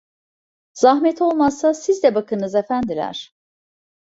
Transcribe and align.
Zahmet 0.73 1.21
olmazsa 1.21 1.73
siz 1.73 2.03
de 2.03 2.15
bakınız 2.15 2.55
efendiler… 2.55 3.35